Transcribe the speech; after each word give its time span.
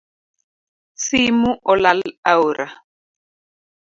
Simu 1.03 1.51
olal 1.71 1.99
aora 2.31 2.67